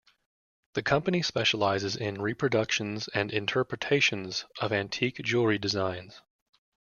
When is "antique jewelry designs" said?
4.73-6.23